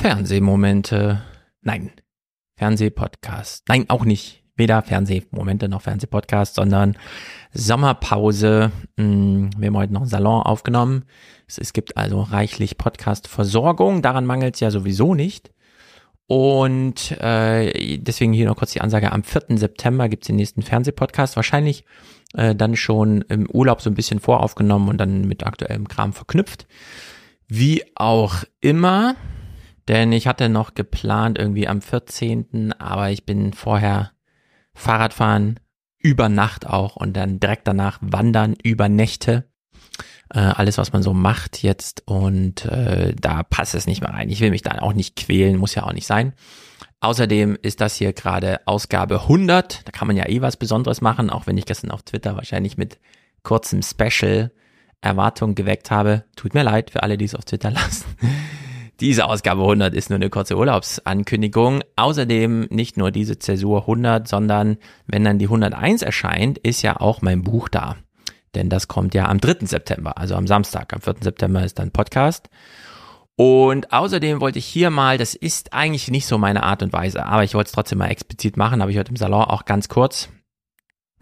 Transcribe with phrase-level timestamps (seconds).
[0.00, 1.20] Fernsehmomente.
[1.60, 1.90] Nein,
[2.56, 3.68] Fernsehpodcast.
[3.68, 4.42] Nein, auch nicht.
[4.56, 6.96] Weder Fernsehmomente noch Fernsehpodcast, sondern
[7.52, 8.72] Sommerpause.
[8.96, 11.04] Hm, wir haben heute noch einen Salon aufgenommen.
[11.46, 14.00] Es, gibt also reichlich Podcast-Versorgung.
[14.00, 15.52] Daran mangelt es ja sowieso nicht.
[16.26, 19.58] Und äh, deswegen hier noch kurz die Ansage, am 4.
[19.58, 21.36] September gibt's den nächsten Fernsehpodcast.
[21.36, 21.84] Wahrscheinlich
[22.32, 26.66] äh, dann schon im Urlaub so ein bisschen voraufgenommen und dann mit aktuellem Kram verknüpft.
[27.48, 29.16] Wie auch immer,
[29.90, 34.12] denn ich hatte noch geplant irgendwie am 14., aber ich bin vorher
[34.72, 35.58] Fahrradfahren,
[35.98, 39.50] über Nacht auch und dann direkt danach wandern über Nächte.
[40.32, 44.30] Äh, alles, was man so macht jetzt und äh, da passt es nicht mehr rein.
[44.30, 46.32] Ich will mich da auch nicht quälen, muss ja auch nicht sein.
[47.00, 49.86] Außerdem ist das hier gerade Ausgabe 100.
[49.86, 52.78] Da kann man ja eh was Besonderes machen, auch wenn ich gestern auf Twitter wahrscheinlich
[52.78, 52.98] mit
[53.42, 54.52] kurzem Special
[55.00, 56.24] Erwartungen geweckt habe.
[56.36, 58.04] Tut mir leid für alle, die es auf Twitter lassen.
[59.00, 61.82] Diese Ausgabe 100 ist nur eine kurze Urlaubsankündigung.
[61.96, 64.76] Außerdem nicht nur diese Zäsur 100, sondern
[65.06, 67.96] wenn dann die 101 erscheint, ist ja auch mein Buch da.
[68.54, 69.66] Denn das kommt ja am 3.
[69.66, 70.92] September, also am Samstag.
[70.92, 71.16] Am 4.
[71.22, 72.50] September ist dann Podcast.
[73.36, 77.24] Und außerdem wollte ich hier mal, das ist eigentlich nicht so meine Art und Weise,
[77.24, 79.88] aber ich wollte es trotzdem mal explizit machen, habe ich heute im Salon auch ganz
[79.88, 80.28] kurz.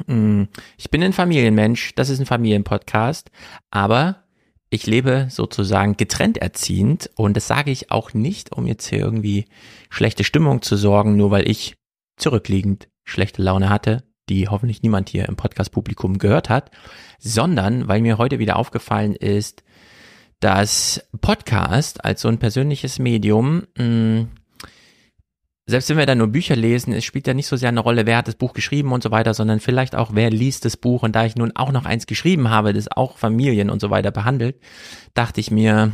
[0.07, 0.45] Mm,
[0.77, 3.31] ich bin ein Familienmensch, das ist ein Familienpodcast,
[3.71, 4.25] aber
[4.71, 9.47] ich lebe sozusagen getrennt erziehend und das sage ich auch nicht, um jetzt hier irgendwie
[9.91, 11.75] schlechte Stimmung zu sorgen, nur weil ich
[12.17, 16.71] zurückliegend schlechte Laune hatte, die hoffentlich niemand hier im Podcast-Publikum gehört hat,
[17.19, 19.63] sondern weil mir heute wieder aufgefallen ist,
[20.41, 24.29] dass Podcast als so ein persönliches Medium, mh, mm,
[25.71, 28.07] selbst wenn wir da nur Bücher lesen, es spielt ja nicht so sehr eine Rolle,
[28.07, 31.03] wer hat das Buch geschrieben und so weiter, sondern vielleicht auch, wer liest das Buch.
[31.03, 34.11] Und da ich nun auch noch eins geschrieben habe, das auch Familien und so weiter
[34.11, 34.59] behandelt,
[35.13, 35.93] dachte ich mir,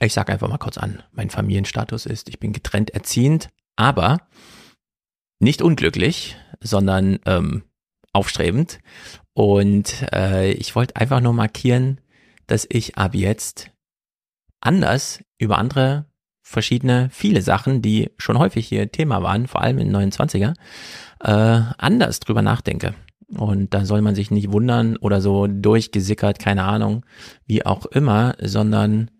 [0.00, 4.18] ich sage einfach mal kurz an, mein Familienstatus ist, ich bin getrennt erziehend, aber
[5.38, 7.62] nicht unglücklich, sondern ähm,
[8.12, 8.80] aufstrebend.
[9.34, 12.00] Und äh, ich wollte einfach nur markieren,
[12.48, 13.70] dass ich ab jetzt
[14.60, 16.06] anders über andere
[16.44, 20.54] verschiedene, viele Sachen, die schon häufig hier Thema waren, vor allem in 29er,
[21.20, 22.94] äh, anders drüber nachdenke.
[23.28, 27.04] Und da soll man sich nicht wundern oder so durchgesickert, keine Ahnung,
[27.46, 29.10] wie auch immer, sondern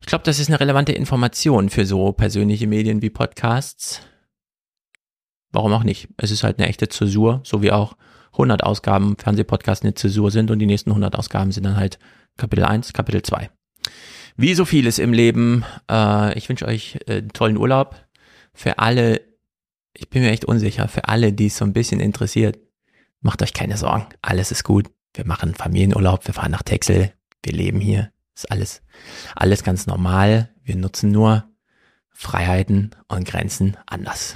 [0.00, 4.00] ich glaube, das ist eine relevante Information für so persönliche Medien wie Podcasts.
[5.50, 6.08] Warum auch nicht?
[6.16, 7.96] Es ist halt eine echte Zäsur, so wie auch
[8.32, 11.98] 100 Ausgaben Fernsehpodcast eine Zäsur sind und die nächsten 100 Ausgaben sind dann halt
[12.36, 13.50] Kapitel 1, Kapitel 2.
[14.36, 17.96] Wie so vieles im Leben, äh, ich wünsche euch äh, einen tollen Urlaub.
[18.52, 19.22] Für alle,
[19.94, 22.58] ich bin mir echt unsicher, für alle, die es so ein bisschen interessiert,
[23.20, 24.06] macht euch keine Sorgen.
[24.20, 24.90] Alles ist gut.
[25.14, 28.12] Wir machen Familienurlaub, wir fahren nach Texel, wir leben hier.
[28.34, 28.82] Ist alles,
[29.34, 30.50] alles ganz normal.
[30.62, 31.44] Wir nutzen nur
[32.10, 34.34] Freiheiten und Grenzen anders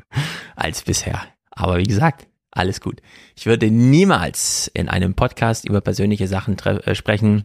[0.56, 1.22] als bisher.
[1.50, 3.00] Aber wie gesagt, alles gut.
[3.36, 7.44] Ich würde niemals in einem Podcast über persönliche Sachen äh, sprechen,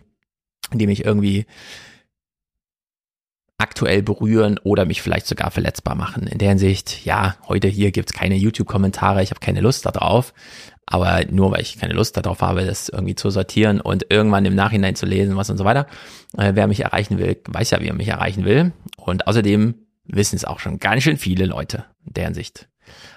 [0.74, 1.46] die mich irgendwie
[3.62, 6.26] aktuell berühren oder mich vielleicht sogar verletzbar machen.
[6.28, 10.34] In der Hinsicht, ja, heute hier gibt's keine YouTube-Kommentare, ich habe keine Lust darauf.
[10.88, 14.56] Aber nur weil ich keine Lust darauf habe, das irgendwie zu sortieren und irgendwann im
[14.56, 15.88] Nachhinein zu lesen, was und so weiter.
[16.38, 18.74] Äh, wer mich erreichen will, weiß ja, wie er mich erreichen will.
[18.98, 22.68] Und außerdem wissen es auch schon ganz schön viele Leute in der Hinsicht.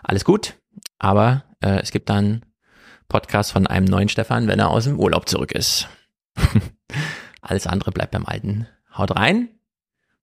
[0.02, 0.54] Alles gut,
[0.98, 2.44] aber äh, es gibt dann
[3.08, 5.88] Podcast von einem neuen Stefan, wenn er aus dem Urlaub zurück ist.
[7.40, 8.68] Alles andere bleibt beim Alten.
[8.96, 9.48] Haut rein.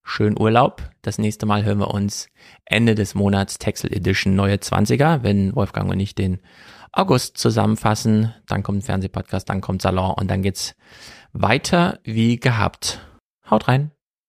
[0.03, 0.89] Schönen Urlaub.
[1.01, 2.27] Das nächste Mal hören wir uns
[2.65, 6.39] Ende des Monats Texel Edition neue 20er, wenn Wolfgang und ich den
[6.91, 8.33] August zusammenfassen.
[8.47, 10.75] Dann kommt ein Fernsehpodcast, dann kommt Salon und dann geht's
[11.31, 12.99] weiter wie gehabt.
[13.49, 13.91] Haut rein.